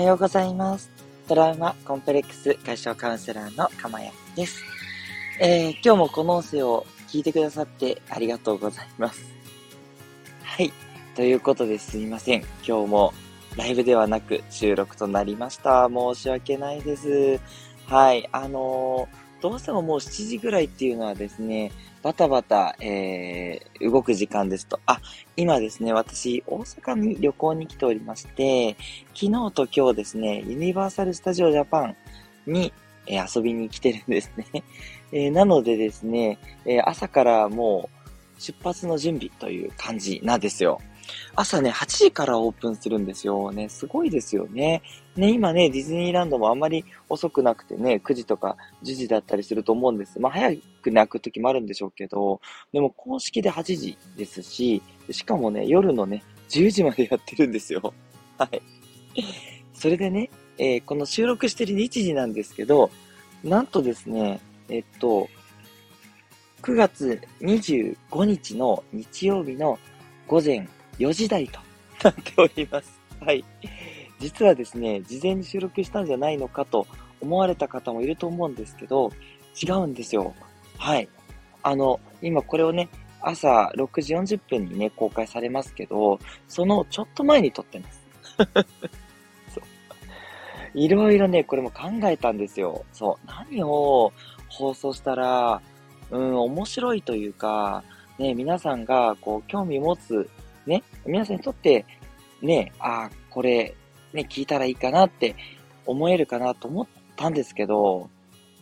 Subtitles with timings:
[0.00, 0.90] はようございます。
[1.28, 4.62] トラウマコンプレックス解消カウンセラーのかまやです。
[5.38, 9.20] えー、今日もこの音声を聞いてくださってありがとうございます。
[10.42, 10.72] はい。
[11.14, 12.46] ということですいません。
[12.66, 13.12] 今日も
[13.58, 15.90] ライブではなく収録となりました。
[15.90, 17.38] 申し訳ないです。
[17.86, 18.26] はい。
[18.32, 21.72] あのー、どうしてももう7時ぐらいっていうのはですね、
[22.02, 24.80] バタバタ、えー、動く時間ですと。
[24.86, 25.00] あ、
[25.36, 28.76] 今ですね、私、大阪に旅行に来ておりまして、
[29.14, 31.96] 昨日と今日ですね、ユニバーサル・スタジオ・ジャパン
[32.46, 32.72] に、
[33.06, 34.46] えー遊びに来てるんですね。
[35.12, 37.88] えーなのでですね、え朝からも
[38.38, 40.80] う出発の準備という感じなんですよ。
[41.34, 43.52] 朝ね、8時からオープンするんですよ。
[43.52, 44.82] ね、すごいですよね。
[45.16, 50.20] ね、今ね、ディズニーランドもあんまり遅くなくてね、9時とか10時だったりすると思うんです。
[50.20, 52.40] まあ、早くね、開く時もあるんでしょうけど、
[52.72, 57.94] でも公式で8時ですし、しかもね、夜のね、10時までやってるんですよ。
[58.38, 58.62] はい。
[59.74, 62.90] それでね、えーこの収録してる日時なんですけど、
[63.42, 65.28] なんとですね、えっと、
[66.62, 69.78] 9月25日の日曜日の
[70.26, 70.68] 午前
[71.00, 71.58] 4時台と
[72.04, 73.00] なっております。
[73.20, 73.44] はい。
[74.18, 76.86] 実はですね、事前に収録したんじゃないのかと
[77.20, 79.10] 思われた方もいると思うんですけど、
[79.60, 80.34] 違うんですよ。
[80.76, 81.08] はい。
[81.62, 82.88] あの、今これをね、
[83.22, 88.00] 朝6時40分にね、公開されますけど、そのちょっと前に撮ってます。
[89.54, 89.64] そう。
[90.74, 92.84] いろいろね、これも考えたんですよ。
[92.92, 93.26] そう。
[93.26, 94.12] 何を
[94.48, 95.62] 放送したら、
[96.10, 97.84] うん、面白いというか、
[98.18, 100.28] ね、皆さんが、こう、興味持つ、
[101.06, 101.84] 皆さんにとって、
[102.42, 103.74] ね、ああ、これ、
[104.12, 105.36] ね、聞いたらいいかなって
[105.86, 108.08] 思えるかなと思ったんですけど、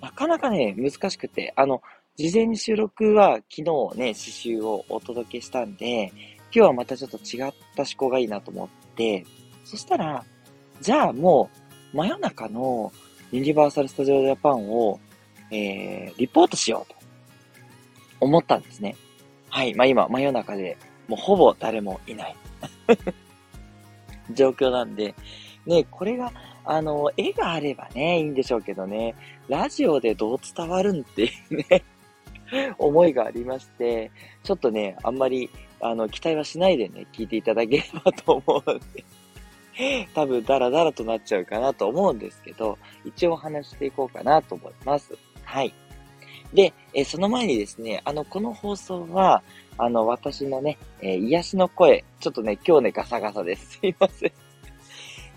[0.01, 1.83] なかなかね、難しくて、あの、
[2.17, 6.13] 事前に収録は昨日ね、刺繍をお届けしたんで、
[6.53, 9.25] 今日はまたちょっと違った思考がいいなと思って、
[9.65, 10.25] そしたら、
[10.81, 11.51] じゃあも
[11.93, 12.93] う、真夜中の
[13.33, 14.99] ユニバーサル・スタジオ・ジャパンを、
[15.51, 16.99] えー、リポートしようと
[18.21, 18.97] 思ったんですね。
[19.51, 19.75] はい。
[19.75, 20.77] まあ今、真夜中で、
[21.09, 22.37] もうほぼ誰もいない
[24.33, 25.15] 状況なんで、
[25.67, 26.33] ね、これが、
[26.65, 29.15] あの、絵があればね、いいんでしょうけどね、
[29.49, 31.83] ラジオでどう伝わるんっていうね、
[32.79, 34.11] 思いがありまして、
[34.43, 39.05] ちょっとね、あんまり、あの、期待はしないでね、聞いていただければと思うんで、
[40.15, 45.17] 多分ダラダラとなっちゃうかなと思うんですけど、一応お話していこうかなと思います。
[45.45, 45.73] はい。
[46.53, 49.43] で、えその前にですね、あの、この放送は、
[49.79, 53.79] あの、私のね、えー癒しの声、ちょっとね、今日ね、ガサガサです。
[53.79, 54.33] すいません。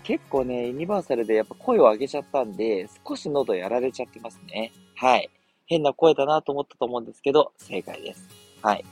[0.02, 4.72] 結構ね、ユニバーサルでやっぱ声を上げちゃったんで、少し喉やられちゃってますね。
[4.96, 5.30] はい。
[5.66, 8.28] 変な声だなと思ったと思うんですけど、正解です。
[8.60, 8.84] はい。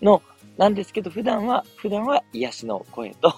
[0.00, 0.22] の、
[0.56, 3.34] なんですけど、普段は、普段は癒しの声と、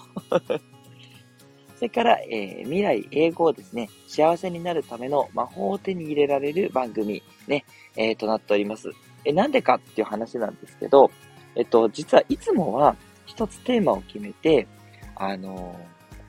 [1.75, 7.65] それから、えー未来英語をですね、幸せになるための魔法を手に入れられる番組、ね、
[7.97, 8.91] えーとなっております。
[9.25, 11.11] え、なんでかっていう話なんですけど、
[11.57, 12.95] えっと、実はいつもは
[13.25, 14.67] 一つテーマを決めて、
[15.15, 15.75] あの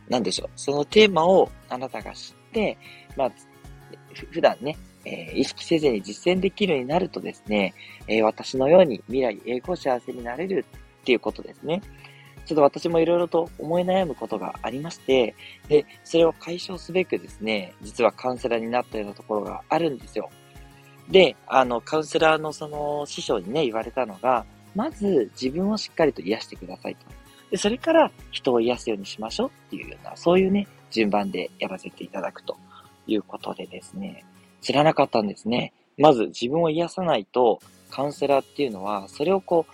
[0.08, 2.78] なんでしょう、そのテーマをあなたが知って、
[3.16, 3.32] まあ、
[4.32, 7.74] 普段ね、えー意識せずに実践できるようになるとですね、
[8.08, 10.64] えー私のように未来英語幸せになれる
[11.02, 11.82] っていうことですね。
[12.46, 15.34] ちょっと私もいろいろと思い悩むことがありまして、
[15.68, 20.30] で、それを解消すべくですね、実はカウンセラーになったようなところがあるんですよ。
[21.10, 24.46] で、あの、カウンセラーのその師匠にね、言われたのが、
[24.78, 27.00] まず自分をしっかりと癒してくださいと。
[27.50, 32.56] で、それから人を癒すようにしましょうっていうような、そういうね、順番でやらせていただくと
[33.08, 34.24] いうことでですね、
[34.60, 35.72] 知らなかったんですね。
[35.98, 37.58] まず自分を癒さないと、
[37.90, 39.66] カウンセラーっていうのは、それをこ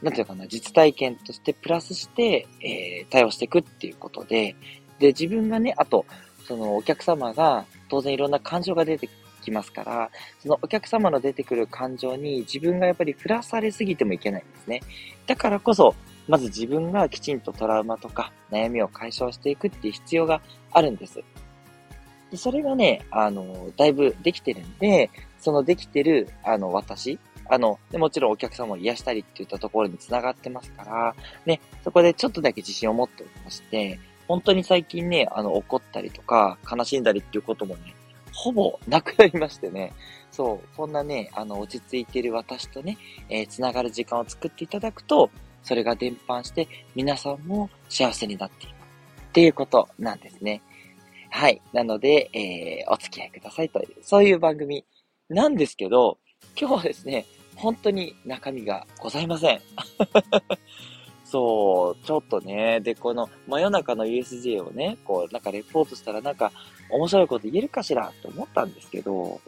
[0.00, 4.54] う、なんていうかな、実体験としてプラスして、えー対応していくっていうことで、
[5.00, 6.06] で、自分がね、あと、
[6.46, 9.08] そのお客様が当然いろんな感情が出て
[9.44, 10.10] きますから、
[10.40, 14.80] そのお客様の出てくる感情に自分がやっぱり振らされすぎてもいけないんですね。
[15.26, 15.94] だからこそ、
[16.26, 20.40] まず自分がきちんとトラウマとか悩みを解消していくっていう必要が
[20.72, 21.22] あるんです。
[22.30, 31.14] でそれがね、あの、だいぶできてるんで、そのできてる、あの、私、あの、もちろんお客様を癒したりっていったところにつながってますから、
[31.44, 37.94] ね、そこでちょっとだけ自信を持っておりまして、本当に最近ね、あの、怒ったりとか、悲しんだりっていうこともね、
[38.34, 39.92] ほぼなくなりましてね、
[40.30, 42.98] そう、こんなね、あの、落ち着いている私とね、
[43.28, 45.30] えーつながる時間を作っていただくと、
[45.62, 48.72] それが伝播して、皆さんも幸せになっていく。
[48.72, 50.62] っていうことなんですね。
[51.30, 51.60] はい。
[51.72, 54.84] なので、えーお付き合いくださいという、そういう番組
[55.28, 56.18] なんですけど、
[56.58, 57.26] 今日はですね、
[57.56, 59.60] 本当に中身がございません。
[61.34, 66.52] そう、ちょっとね、で、この真夜中の USJ をね、こう、なんかレポートしたらなんか
[66.88, 69.40] 面白いこと言えるかしらと思ったんですけど、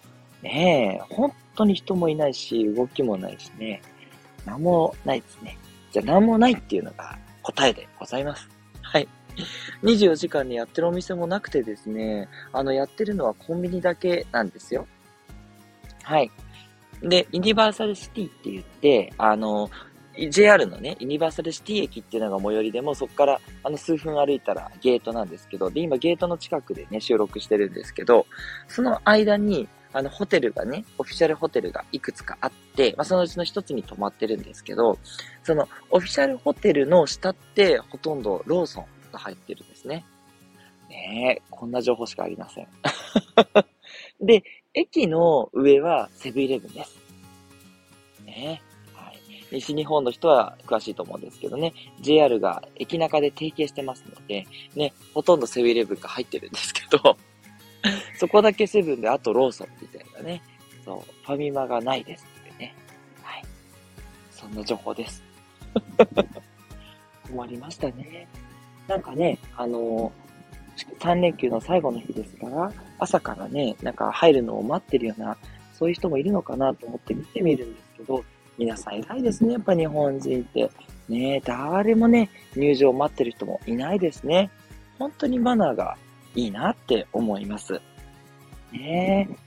[0.43, 3.83] ねえ、本当に人もいないし、動きもないしね、
[4.45, 5.57] なんもないですね。
[5.93, 8.49] じゃあ、なんもないっていうのが答えでございます。
[8.83, 9.07] はい。
[9.85, 14.89] 24時間にやってるお店もなくてですね、あの、やってるのはコンビニだけなんですよ。
[16.03, 16.33] はい。
[17.01, 19.71] で、ユニバーサルシティって言って、あの、
[20.31, 28.27] JR のね、ユニバーサルシティ駅っていうのが最寄りでも、そこからあの数分歩いたらゲートなんですけど、で、今ゲートの近くでね、収録してるんですけど、
[28.69, 34.99] その間に、あの、ホテルがね、オフィシャルホテルがいくつかあって、まあ、そのうちの一つに泊まってるんですけど、
[35.43, 40.05] その、オフィシャルホテルの下って、ほとんどローソンが入ってるんですね。
[40.91, 42.69] ねえ、こんな情報しかありません。
[44.21, 46.97] で、駅の上はセブンイレブンです。
[48.25, 48.66] ねはい。
[49.57, 57.17] 西日本の人は詳しいと思うんですけどね、JR が駅中で提携してますので、ね、ほとんどセブンイレブンが入ってるんですけど、
[58.19, 60.43] そこだけセブンで、あとローソンみたいなね、
[60.85, 62.75] そう、ファミマがないですってね。
[63.23, 63.43] はい。
[64.31, 65.23] そんな情報です。
[67.29, 68.29] 困りましたね。
[68.87, 75.37] なんかね、あのー、3連休の最後の日ですから、朝からね、なんか入るのを待ってるような、
[75.73, 78.25] そういう人もいるのかなと思って見てみるんですけど、
[78.59, 80.71] 皆さん偉いですね、やっぱ日本人って。
[81.09, 84.51] ね誰もね、入場を待ってる人もいないですね。
[84.99, 85.97] 本当にマナーが
[86.35, 87.81] いいなって思います。
[88.73, 89.47] ねえ。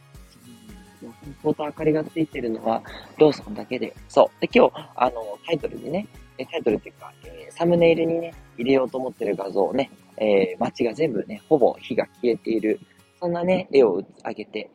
[1.41, 2.81] 相当明かりがついてるのは
[3.17, 3.95] ローソンだけで。
[4.07, 4.41] そう。
[4.41, 6.07] で、今日、あの、タイトルにね、
[6.51, 12.79] タイトルっていうか、えー、サムネイルにね、入れようと思ってる画像をね、えー、街が全部ね、ほぼ火が消えている、
[13.19, 14.69] そんなね、絵を上げて、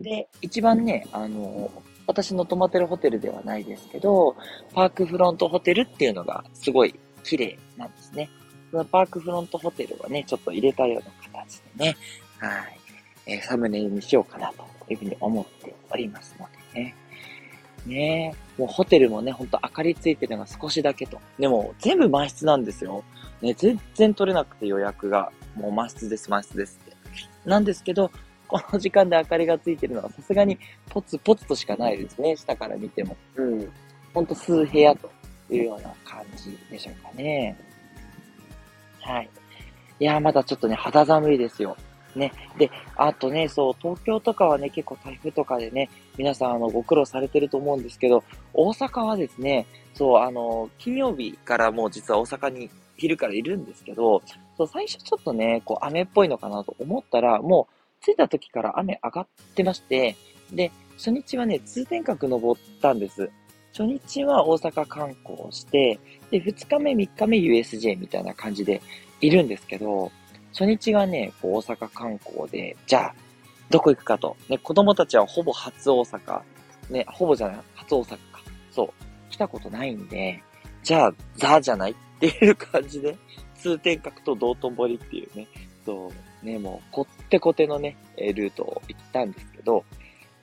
[0.00, 1.70] で、一番ね、あの
[2.06, 4.36] 私の泊まってるホテルではないですけど、
[4.74, 6.94] パークフロントホテルっていうのがすごい
[7.24, 8.30] 綺麗なんですね。
[8.70, 11.10] そのパークフロントホテルはね、ちょっと入れたような
[11.42, 11.96] 形でね、
[12.38, 12.80] はい、
[13.26, 16.94] えー、サムネイルにしようかなというふうに思っておりますのでね。
[17.86, 21.20] ねえもうホテルもね、ほんと明かりついてるのが少しだけと。
[21.38, 23.04] でも、全部満室なんですよ。
[23.40, 25.30] ね、全然取れなくて予約が。
[25.54, 26.96] もう満室です、満室ですって。
[27.48, 28.10] なんですけど、
[28.48, 30.58] この時間で明かりがついてるのはさすがに
[30.88, 32.36] ポツポツとしかないですね。
[32.36, 33.16] 下から見ても。
[33.36, 33.72] うん。
[34.14, 35.10] ほんと数部屋と
[35.50, 37.56] いうような感じでしょうかね。
[39.00, 39.30] はい。
[39.98, 41.76] いやまだちょっとね、肌寒いですよ。
[42.16, 42.32] ね。
[42.58, 54.22] で、あとね、そう、東京とかはね、結構台風とかでね、皆さん、あの、ご苦労されてると思うんですけど、大阪はですね、そう、あの、金曜日からもう実は大阪に昼からいるんですけど、
[54.56, 60.16] そう、最初ちょっとね、こう、雨っぽいのかなと思ったら、もう、着いた時から雨上がってまして、
[60.52, 63.30] で、初日はね、通天閣登ったんです。
[63.72, 65.98] 初日は大阪観光して、
[66.30, 68.80] で、2日目、3日目 USJ みたいな感じで
[69.20, 70.10] いるんですけど、
[70.52, 73.14] 初日がね、こう大阪観光で、じゃあ、
[73.68, 74.36] どこ行くかと。
[74.48, 76.40] ね、子供たちはほぼ初大阪。
[76.88, 78.18] ね、ほぼじゃない、初大阪か。
[78.70, 79.30] そう。
[79.30, 80.42] 来たことないんで、
[80.82, 83.16] じゃあ、ザじゃないっていう感じで、
[83.58, 85.46] 通天閣と道頓堀っていうね、
[85.84, 86.10] そう、
[86.46, 89.84] ね、もう、こってこてのね、ルートを行ったんですけど、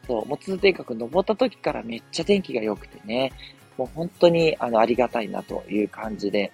[0.06, 3.32] そう、もう通天閣登った時からめっちゃ天気が良くてね、
[3.78, 6.52] もう本当に、あの、ありがたいなという感じで、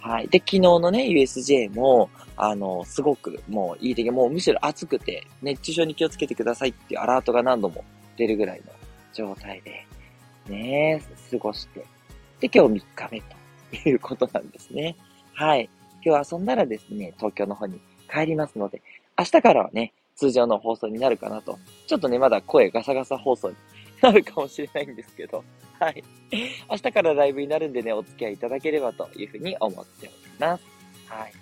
[0.00, 0.28] はい。
[0.28, 7.84] で、昨日のね、USJ も、あの、すごくもういい天気、もうむしろ暑くて、熱中症に気をつけてくださいっていうアラートが何度も
[8.16, 8.72] 出るぐらいの
[9.12, 9.86] 状態で、
[10.48, 11.84] ね、過ごして。
[12.40, 13.20] で、今日3日目
[13.82, 14.96] ということなんですね。
[15.34, 15.68] はい。
[16.02, 17.78] 今日遊んだらですね、東京の方に
[18.10, 18.82] 帰りますので、
[19.20, 21.58] 明日からはね、通常の放送になるかなと。
[21.86, 23.56] ちょっとね、まだ声ガサガサ放送に
[24.00, 25.44] なるかもしれないんですけど、
[25.78, 26.02] はい。
[26.70, 30.64] 明日からライブになるんでね、お付き合いいただければというふうに思っております。
[31.06, 31.32] はい。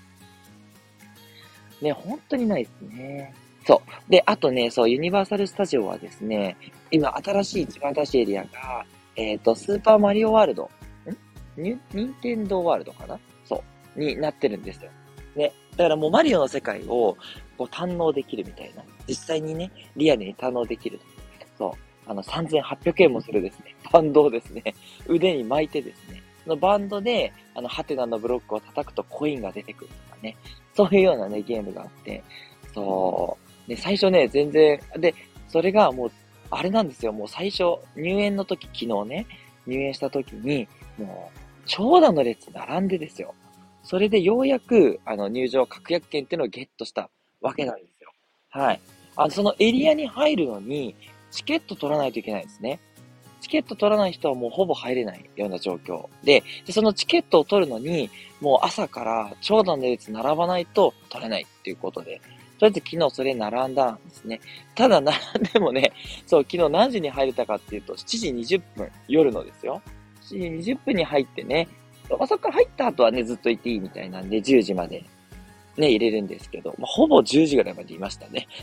[1.85, 3.33] ね、本当にないですね。
[3.65, 4.11] そう。
[4.11, 6.57] で、あとね、そう、ユニバーサル・スタジオはですね、
[6.91, 10.69] 今、新しい、一番新しいエリアが、えっ、ー、と、スーパーマリオワールド、ん？
[11.57, 13.21] ニンテンドーワールドかな？
[13.45, 13.63] そ
[13.97, 14.01] う。
[14.01, 14.91] になってるんですよ。
[15.37, 15.53] ね。
[15.77, 17.17] だからもうマリオの世界を
[17.57, 18.83] こう堪能できるみたいな。
[19.07, 21.01] 実際にね、リアルに堪能できる。
[21.57, 21.73] そう。
[22.09, 24.75] あの、3800円もするですね、 バンドをですね、
[25.07, 30.37] 腕に巻いてですね、そのバンドで、あの、ハテナのブロックを叩くとコインが出てくるとかね、
[30.75, 32.23] そういうようなね、ゲームがあって、
[32.73, 35.15] そう、で、最初ね、全然、で、
[35.49, 36.13] それがもう、
[36.51, 39.27] あれなんですよ、もう最初、入園の時、昨日ね、
[39.67, 40.67] 入園した時に、
[40.97, 43.35] もう、長蛇の列並んでですよ。
[43.89, 47.09] それでようやく、あの、入場確約券っていうのをゲットした
[47.41, 48.13] わけなんですよ。
[48.51, 48.81] はい。
[49.17, 50.95] あの、そのエリアに入るのに、
[51.31, 52.81] チケット取らないといけないですね。
[53.41, 58.11] チケット取らない人はもうほぼ入れないような状況で、でそのチケットを取るのに、
[58.43, 62.21] もう朝から長蛇の列並ばないと取れないっていうことで、
[62.59, 64.41] とりあえず昨日それ並んだんですね。
[64.75, 65.93] ただ並んでもね、
[66.27, 69.81] そう、昨日何時に入れたかっていうと、7時20分、夜のですよ。
[70.25, 71.69] 7時20分に入ってね、
[72.19, 75.05] あ、そっから入った後はね、ずっといていいみたいなんで、10時まで
[75.77, 78.49] ね、入れるんですけど、まあ、ほぼ10時ぐらいまでいましたね。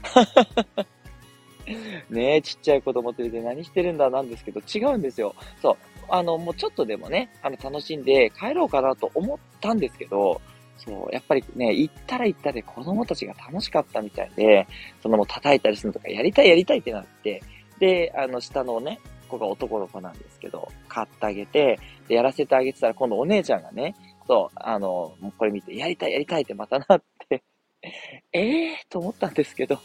[2.10, 5.36] ねえ、ちっちゃい子供連れて何してるんだなんですけど、違うんですよ。
[5.62, 5.78] そう。
[6.10, 10.42] あの、もうちょっとでもね、あの、楽しんで帰ろうかなと思ったんですけど、
[10.78, 14.68] そう、やっぱりね、行ったら行ったで子供たちが楽しかったみたいで、
[15.02, 17.42] そのもう叩いたりするとか、やりたいやりたいってなって、
[17.80, 23.96] で、あの、下のね、子が男の子なんですけど、買ってあげて、で、やらせてあげてたら、今度お姉ちゃんがね、
[24.28, 27.44] そう、あの、もうこれ見て、やりたいやりたいってまたなって
[27.82, 27.92] え
[28.34, 28.88] えー？
[28.90, 29.80] と思ったんですけど、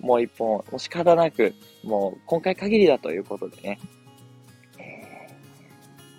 [0.00, 3.78] もう一本、もう仕方なく、もう今回限りだということでね、
[4.78, 5.28] え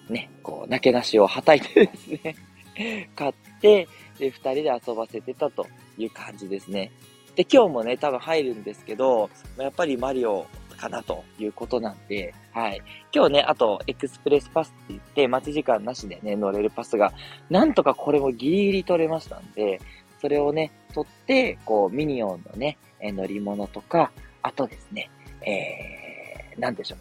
[0.09, 2.35] ー、ね、こう、なけなしをはたいてですね
[3.15, 3.87] 買って、
[4.19, 6.91] で、二人で遊ばせてたという感じですね。
[7.35, 10.45] で、今日もね、多分入るんですけど、やっぱりマリオ
[10.83, 12.81] かなということなんで、はい。
[13.13, 17.13] 今日ね、あと、エクスプレスパスって言って、待ち時間なしでね、乗れるパスが、
[17.49, 19.79] なんとかこれもギリギリ取れましたんで、
[20.19, 24.11] それをね、取って、こう、ミニオンのね、え乗り物とか、
[24.41, 25.09] あとですね、
[25.41, 26.97] えー、なんでしょう。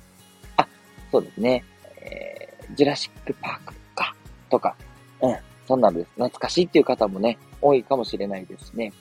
[0.58, 0.68] あ、
[1.10, 1.64] そうですね、
[2.00, 4.14] えー、ジュラシックパークか、
[4.48, 4.76] とか、
[5.20, 5.36] うん、
[5.66, 6.10] そんなんです。
[6.14, 8.92] 懐かしいっていう方もね、多いかもしれないですね。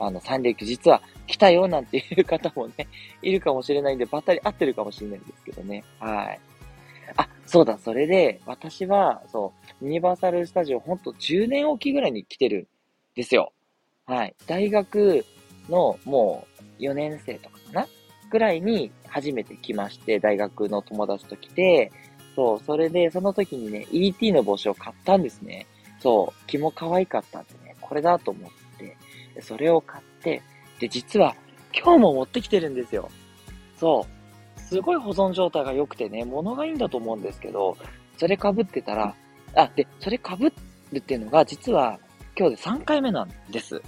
[0.00, 2.88] あの、三連休実は来たよなんていう方もね、
[3.22, 5.84] いるかもしれないんで、ばったり合ってるかもしれないんですけどね。
[6.00, 6.40] はい。
[7.16, 12.66] あ、そうだ、それで、私は、そう、ユニバーサルスタジオ、ほんと10年おきぐらいに来てるん
[13.14, 13.52] ですよ。
[14.06, 14.34] はい。
[14.46, 15.24] 大学
[15.68, 16.46] のも
[16.80, 17.86] う4年生とかかな？
[18.30, 21.92] ぐらいに初めて来まして、大学の友達と来て、
[22.34, 25.66] そう、それで、その時にね、ET の帽子を買ったんですね。
[26.00, 28.96] そう、気も可愛かったんでね、これだと思って、
[29.40, 30.42] それを買って、
[30.78, 31.34] で、実は、
[31.72, 33.10] 今日も持ってきてるんですよ。
[33.76, 34.06] そ
[34.56, 34.60] う。
[34.60, 37.76] すごい保存状態が良くてね、物がいいんだと思うんですけど、
[38.16, 39.14] それ被ってたら、
[39.54, 40.52] あ、で、それ被る
[40.98, 41.98] っていうのが、実は、
[42.36, 43.80] 今日で3回目なんです。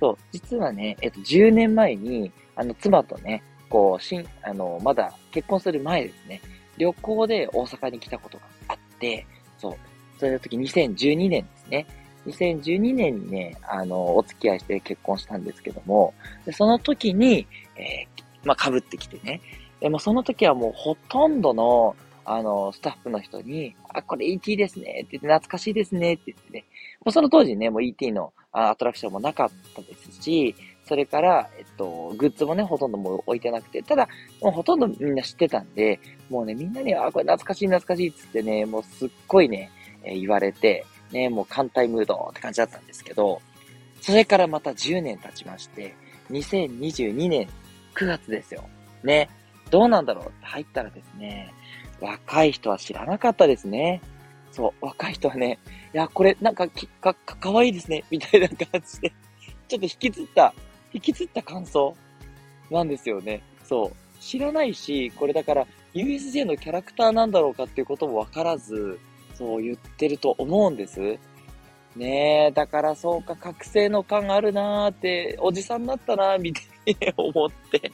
[0.00, 6.40] そう、実はね、えっと、10年前に、あの、妻とね、こう、新、あの、まだ結婚する前ですね、
[6.76, 9.26] 旅行で大阪に来たことがあって、
[9.58, 9.76] そう、
[10.18, 11.86] それの時2012年ですね。
[12.26, 17.46] 2012年にね、あの、お付き合いして結婚したんですけども、でその時に、
[17.76, 19.40] えー、まあ、被ってきてね。
[19.80, 26.64] でもその時はもうほとんどの、あの、スタッフの人に、あ、これ ET ですねって言って、懐かしいですねって言ってね。
[27.04, 30.54] もうその当時ね、もう ET のアトラクションもなかったですし、
[30.88, 34.08] それから、えっと、グッズもね、ほとんどもう置いてなくて、ただ、
[34.40, 39.70] もうほとんどみんな知ってたんで、もうね、みんなに、あ、これ懐かしい懐かしいっつってね、もうすっごいね、
[40.02, 43.40] えー、言われて、ね、もう艦隊ムードって感じだったんですけど、
[44.00, 45.94] それからまた10年経ちまして、
[46.30, 47.48] 2022年
[47.94, 48.64] 9月ですよ。
[49.02, 49.28] ね。
[49.70, 51.52] どうなんだろうって入ったらですね、
[52.00, 54.00] 若い人は知らなかったですね。
[54.52, 55.58] そう、若い人はね、
[55.94, 59.12] いや、これなんか、か、か、かわいいですね、みたいな感じで、
[59.68, 60.54] ちょっと引きずった、
[60.92, 61.94] 引きずった感想
[62.70, 63.42] なんですよね。
[63.64, 63.92] そう。
[64.20, 68.98] 知らないし、これだから USJ のキャラクターなんだろうかっていうこともわからず、
[69.38, 71.18] そう言ってると思うんです。
[71.96, 77.92] ねえ、だからそうか、覚醒の感あるなーって、おじさんだったなーみたいに思って。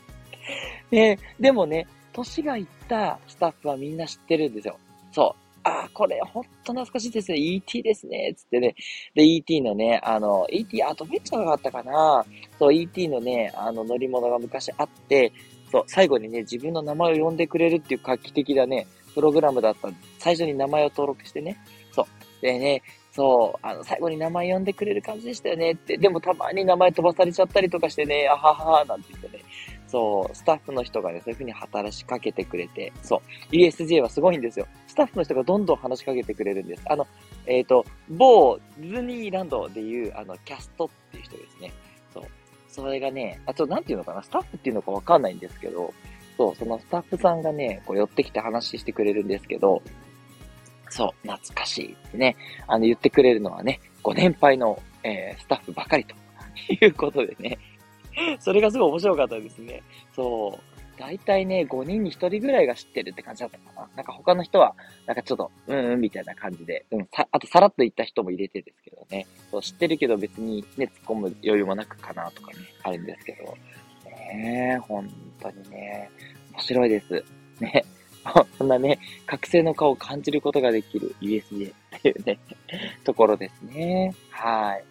[0.90, 4.78] ねでもね、年がいったスタッフはみんな知ってるんですよ。
[5.12, 5.44] そう。
[5.64, 7.38] あ、これほんと懐かしいですね。
[7.38, 8.34] ET ですね。
[8.36, 8.74] つってね。
[9.14, 12.24] で、ET のね、あの、ET アドベンチャーがあったかな
[12.58, 15.32] そう、ET のね、あの乗り物が昔あって、
[15.72, 21.58] そう、最後にね、自分の名前を呼んでくれるっていう画期的なね、プログラムだった最初に名前を登録してね。
[21.92, 22.06] そう。
[22.42, 25.96] でね、そう、あの、最後に名前呼んでくれる感じでしたよねって。
[25.96, 29.44] でもたまに名前飛ばされちゃったりとかしてね、あははは、なんて言ってね。
[29.86, 34.66] そう、スタッフの人がね、そういう風に働きかけてくれて、そう、USJ はすごいんですよ。
[34.88, 36.82] スタッフの人がどんどん話しかけてくれるんです。
[36.86, 37.06] あの、
[37.46, 41.72] えっ、ー、と、某ディズニーランドでいう、あの、キャストっていう人ですね。
[42.12, 42.24] そう。
[42.68, 45.94] それがね、あと、なんていうのかな、スタッフっていうのかわかんないんですけど、
[46.36, 49.82] そう、そのスタッフさんがね、こう寄ってきて話してくれるんですけど、
[50.90, 52.36] そう、懐かしいってね、
[52.66, 56.14] あの言ってくれるのはね、ご年配の、えー、スタッフばかりと
[56.72, 57.58] いうことでね、
[58.40, 59.82] それがすごい面白かったですね。
[60.14, 60.74] そう。
[60.96, 63.88] 大体ね、5人に1人ぐらいが知ってるって感じだったかな。
[63.96, 64.76] なんか他の人は、
[65.06, 69.26] なんかちょっと、うんうんみたいな感じで、うん、さ、あとさらっと言った人も入れてですけどね。
[69.50, 73.56] そう、知ってるけど別にね、突っ込む余裕もなくかなとかね、あるんですけど。
[74.32, 75.08] ねえ、本
[75.40, 76.10] 当にね、
[76.52, 77.24] 面白いです。
[77.60, 77.84] ね。
[78.56, 82.38] そんなね、覚醒の顔を感じることができる USJ っていうね、
[83.04, 84.14] ところですね。
[84.30, 84.84] はい。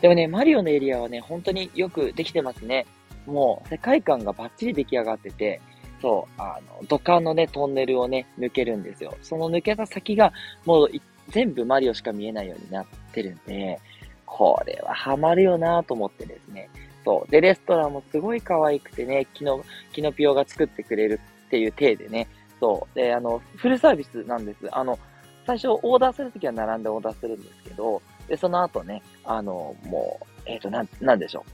[0.00, 2.86] でもね、マリオのエリアはね、本当によくできてますね。
[3.26, 5.60] もう、世界観がバッチリ出来上がってて、
[6.00, 9.16] そう、あの、土管のね、トンネルをね、抜けるんですよ。
[9.22, 10.32] その抜けた先が、
[10.64, 10.90] もう、
[11.28, 13.78] 全部マリオしか見えないようになってるんで、
[14.26, 16.68] これはハマるよなと思ってですね。
[17.04, 17.30] そう。
[17.30, 22.28] で、レストランもすごい可愛くてね、キノ、キノピオが作ってくれるっていう体でね、
[22.60, 22.94] そう。
[22.94, 24.68] で、あの、フルサービスなんです。
[24.70, 24.98] あの、
[25.46, 31.44] 最初オーダーするときは並んでオーダーするんですけど、で、その後ね、あの、もう、えっ、ー、と、なん、なんでしょ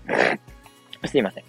[1.02, 1.08] う。
[1.08, 1.44] すいません。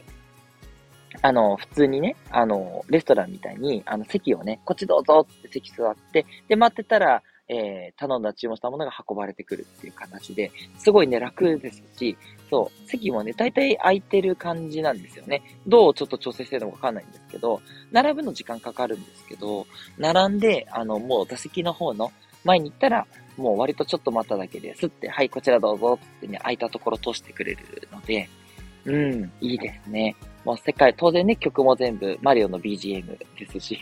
[1.21, 12.15] あの、普通にね、あの、レストランみたいに、あの、席をね、こっちどうぞって席座って、で、待ってたら、えー、頼んだ注文したものが運ばれてくるっていう形で、すごいね、楽ですし、
[12.49, 15.41] そう、席もね、大体空いてる感じなんですよね。
[15.67, 17.59] どうちょっと調整してるのかわかんないんですけど、
[17.91, 19.65] 並ぶの時間かかるんですけど、
[19.97, 22.11] 並んで、あの、もう座席の方の
[22.43, 28.29] 前に行ったら、もう割とちょっと待っただけですって、はい、こちらどうぞってね、空いたところ通してくれるので、
[28.85, 30.15] うん、いいですね。
[30.45, 33.79] もう世界、当然ね、曲も全部マリオの BGM ですし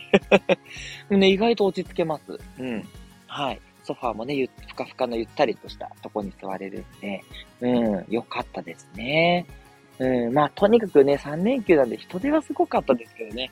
[1.10, 2.40] ね、意外と落ち着けます。
[2.60, 2.88] うん。
[3.28, 3.62] はい。
[3.84, 7.24] ソファーもね、ゆふかふかのゆったりとしたとこに座れるんで、
[7.62, 9.46] うん、良かったですね。
[10.00, 13.50] うん、まあ、とにかくね、3連休なんで人手はすごかったですけどね。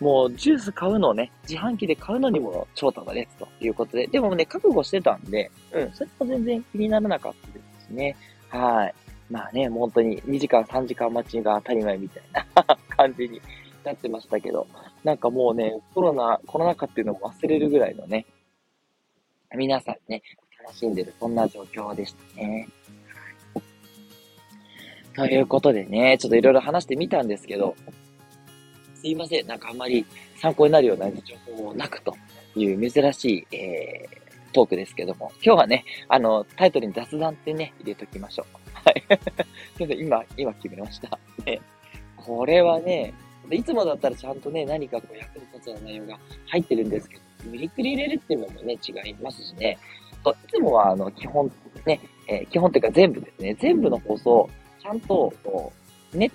[0.00, 8.16] もう、ジュース買うのをね、自販機で買うのにも長蛇の列ということで、でもね、覚悟してたんで、うん、それも全然気にならなかったですしね。
[8.48, 8.94] はい。
[9.30, 13.40] まあね、もう本当に2時間、3時間待ちが当たり前みたいな 感じに
[13.84, 14.66] なってましたけど、
[15.04, 18.26] なんかもうね、コロナ、コロナ禍っていうのも忘れるぐらいのね、
[19.56, 20.22] 皆さんね、
[20.62, 22.68] 楽しんでる、そんな状況でしたね。
[25.14, 27.76] ということでね、ちょっといろいろ話してみたんですけど、
[28.94, 30.06] すいません、なんかあんまり
[30.36, 32.16] 参考になるような情報もなくと
[32.56, 38.56] いう珍しい、えー、トークですけども、今日はね、あの、タイトルに雑談ってね、入れときましょう。
[38.72, 39.04] はい。
[39.76, 41.18] すいません、今、今決めました。
[41.44, 41.60] ね、
[42.16, 43.12] これはね、
[43.50, 49.78] いつもだったらちゃんとね、何かこう役に立つような内容が入ってるんですけど、無理くり入れるっていうのもね、違いますしね。
[50.24, 51.50] といつもは、あの、基本、
[51.86, 54.48] ね、えー、基本っていうか全部ですね、全部の放送、
[54.80, 55.72] ちゃんと、こ
[56.14, 56.30] う、ね、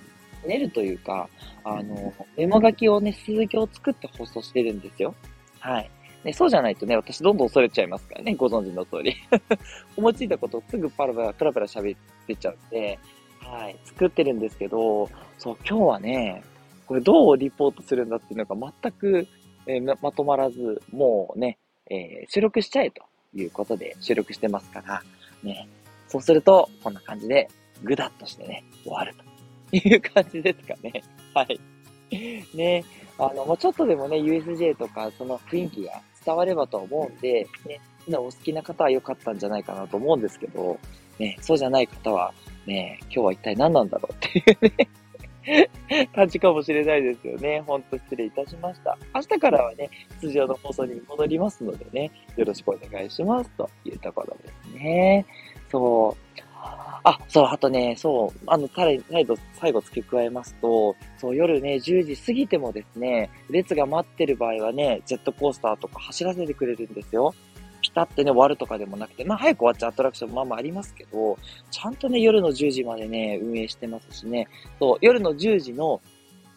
[0.46, 1.28] 練るというか、
[1.64, 5.14] あの、メモ書きをね、数行作って放送してるんですよ。
[5.60, 5.90] はい。
[6.24, 9.14] ね、そうじゃないとね、私どんどん恐れちゃいますからね、ご存知の通り。
[9.96, 12.98] 思いついたことをすぐパラパラ、パラパラ喋ってちゃうんで、
[13.40, 16.42] はい、作ってるんですけど、そう、今日はね、
[16.86, 19.28] これどうリポートするんだっていうのが全く、
[19.68, 21.58] え、まとまらず、もうね、
[21.90, 23.02] え、収録しちゃえと
[23.34, 25.02] いうことで収録してますから、
[25.42, 25.68] ね、
[26.08, 27.48] そうすると、こんな感じで、
[27.84, 29.14] ぐだっとしてね、終わる
[29.70, 31.02] という感じですかね。
[31.34, 31.60] はい。
[32.56, 32.84] ね、
[33.18, 37.80] あの、もうちょっとでもね、USJ とか、その雰囲気が伝わればと思うんで、ね、
[38.16, 40.78] お好きな方は良かったんじゃないかなと思うんですけど、
[41.18, 42.32] ね、そうじゃない方は、
[42.66, 44.88] ね、今日は一体何なんだろうっていうね。
[46.14, 47.62] 感じかもしれないですよね。
[47.66, 48.96] ほんと失礼いたしました。
[49.14, 55.24] 明日からはね、通常の放送に戻りますのでね、よろしくお願いしますというところですね。
[55.70, 56.28] そう。
[57.04, 67.34] あ、そう、あとね、そう、あの、再度、最後付け加えますと、そう、夜ね、10時過ぎてもですね、列が待ってる場合はね、ジェットコースターとか走らせてくれるんですよ。
[67.98, 71.36] ピタってね、終わるとかでもなくて、まあ早く終わっちゃうアトラクションもまあまあありますけど、
[71.70, 74.46] ちゃんとね、夜の10時までね、運営してますしね、
[74.78, 76.00] そう、夜の10時の、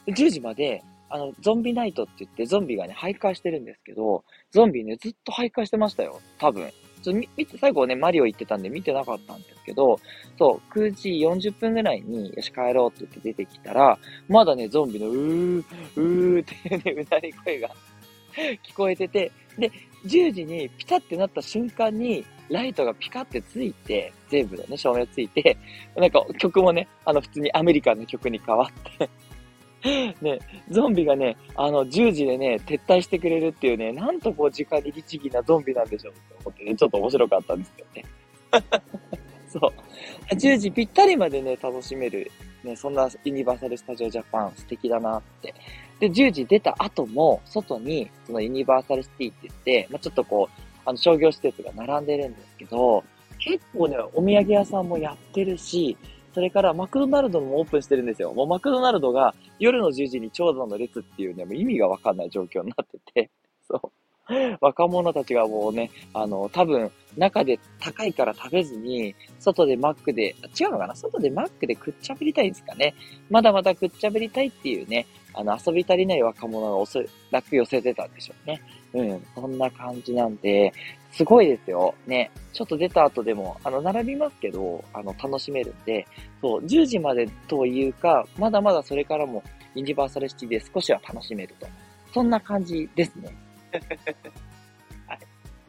[0.07, 6.21] 10時まで、あの、ゾンビナイトって言ってゾンビがね、徘徊してるんですけど、ゾンビね、ずっと徘徊してましたよ。
[6.37, 6.69] 多分。
[7.01, 9.99] ちょ見て、最後ね、マリオ行ってたんで見てなかったんですけど、
[10.37, 11.09] そう、9時
[11.49, 13.97] 40分ぐらいに、よし、帰ろうって言って出てきたら、
[14.29, 15.63] まだね、ゾンビのうー、
[15.95, 17.71] うーっていうね、うなり声が
[18.63, 19.71] 聞こえてて、で、
[20.05, 25.57] 10時にピタってなった瞬間に、ライトがピカってついて、全部のね、照明ついて、
[25.95, 29.09] なんか曲もね、あの普通にアメリカンの曲に変わって
[30.21, 38.05] ね、ゾンビがね、あの、10時でね、撤退してくれるっていうね、なんとこう時間に律儀なゾンビなんでしょうって思ってね、ちょっと面白かったんですよね。
[39.49, 40.35] そう。
[40.35, 42.31] 10時ぴったりまでね、楽しめる、
[42.63, 45.53] ね、そんなユニバーサル・スタジオ・ジャパン素敵だなって
[46.01, 53.03] で、10時出た後も、外に、そのユニバーサルシティって言って、まあ、ちょっとこう、あの、商業施設が並んでるんですけど、
[53.37, 55.95] 結構ね、お土産屋さんもやってるし、
[56.33, 58.33] それからマクドナルドもオープンしてるんですよ。
[58.33, 63.29] もうマクドナルドが夜の10時に長蛇の列っていうね、もう意味がわかんない状況になってて、
[63.61, 63.91] そう。
[64.61, 70.95] 若者たちがもうね、あの、多分、中で高いから食べずに、外でマックで、違うのかな？
[70.95, 72.93] 外でマックで食っちゃべりたいんですかね？
[73.29, 78.61] まだまだ食っちゃべりたいっていうね、あの、遊び足りない若者がおそらく寄せてたんでしょうね。
[78.93, 80.73] うん、そんな感じなんで、
[81.11, 81.93] すごいですよ。
[82.07, 82.31] ね。
[82.53, 86.05] ちょっと出た後でも、あの、並びますけど、あの、楽しめるんで、
[86.41, 89.43] そう、10時までというか、まだまだそれからも、
[89.75, 91.67] ユニバーサルシティで少しは楽しめると。
[92.13, 93.29] そんな感じですね。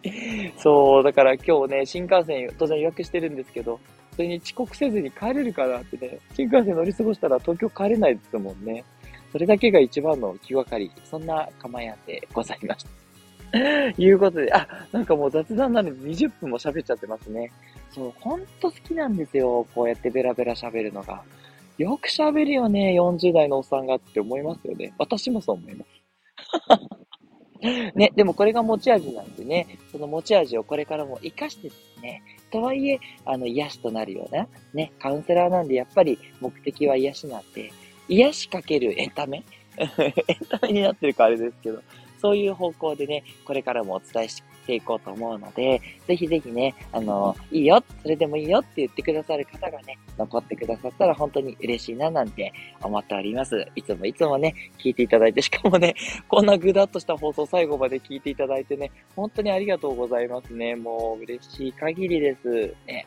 [0.59, 3.79] そう、だから今日ね、新幹線当然予約してるんですけど、
[4.15, 8.85] それに遅刻せずに帰れるかなってね、新幹線乗り過ごしたら東京帰れないですもんね。
[9.31, 10.91] それだけが一番の気がかり。
[11.05, 12.91] そんな構えでございました。
[13.97, 17.51] いうことで、あ、なんかもう雑談なので20分も喋っちゃってますね。
[17.91, 19.67] そう、ほんと好きなんですよ。
[19.75, 21.23] こうやってベラベラ喋るのが。
[21.79, 24.93] よく喋るよね、40代のおっさんがって思いますよね。
[24.99, 25.91] 私もそう思います。
[27.95, 37.71] ね、でもこれが持ち味なんでね、その持ち味をこれからも活かしてですね、とはいえ、あの、癒しとなるような、ね、カウンセラーなんでやっぱり目的は癒しなんで、
[38.09, 39.45] 癒しかけるエンタメ？
[39.79, 41.81] エンタメになってるかあれですけど、
[42.21, 53.67] そういう方向でね、これからもお伝えしていこうと思うので、ぜひぜひね、あの、いいよ、それでもいいよって言ってくださる方がね、残ってくださったら本当に嬉しいななんて思っております。
[53.75, 55.95] いつもいつもね、聞いていただいて、しかもね、
[56.29, 60.77] こんなぐだっとした放送最後まで聞いていただいてね、本当にありがとうございますね。
[60.77, 62.75] もう嬉しい限りです。
[62.87, 63.05] ね、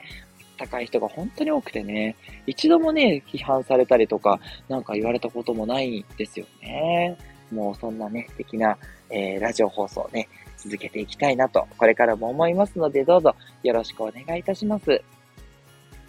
[0.57, 2.15] 高い人が本当に多くてね、
[2.47, 4.39] 一度もね、批判されたりとか、
[4.69, 7.17] なんか言われたこともないんですよね。
[7.51, 8.77] もうそんなね、素敵な、
[9.09, 10.27] えー、ラジオ放送ね、
[10.65, 14.89] 続けていきたいなと、これからも思いますので、どうぞよろしくお願いいたします。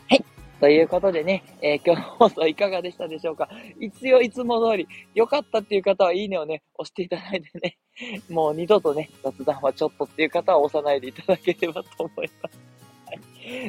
[0.09, 0.25] はい。
[0.61, 3.49] ということでね、えー、今日の放送いかがでしたでしょうか？
[3.79, 7.77] 一応いつも通り、良かったっていう方はいいねをね、押していただいてね、
[8.31, 12.59] もう二度とね、雑談はちょっとっていう方は押さないでいただければと思います。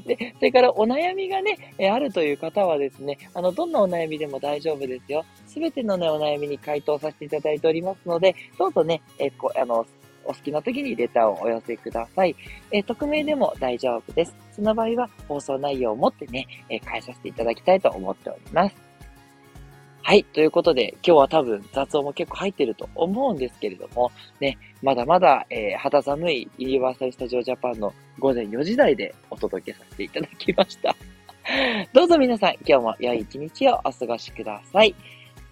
[0.07, 5.23] で、それからお悩みがね、えあるという方はですね、あの、どんなお悩みでも大丈夫ですよ。
[5.45, 9.85] すべてのね、お悩みに回答させていただいておりますので、どうぞね、えこあの、
[10.27, 12.35] お好きな時にレターをお寄せください。
[12.71, 14.35] え匿名でも大丈夫です。
[14.51, 18.75] その場合は放送内容をもってね、え変えさせていただきたいと思っております。
[20.07, 20.23] はい。
[20.23, 24.09] ということで、今日は多分雑音も結構入ってると思うんですけれども、
[24.39, 30.95] ね、まだまだ、えー、肌寒いユニバーサル・スタジオ・ジャパンの午前4時台でお届けさせていただきました。
[31.91, 34.95] どうぞ皆さん、今日も良い一日をお過ごしください。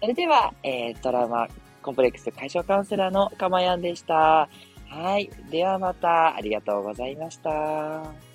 [0.00, 1.48] それでは、えー、トラマ
[1.86, 4.48] コンプレックス解消カウンセラーのかまやんでした。
[4.88, 5.30] はい。
[5.52, 8.25] ではまた、ありがとうございました。